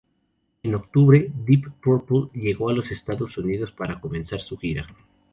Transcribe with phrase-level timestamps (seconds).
[0.63, 4.87] En octubre, Deep Purple llegó a los Estados Unidos para comenzar su gira.